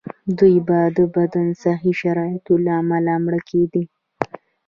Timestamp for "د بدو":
0.97-1.43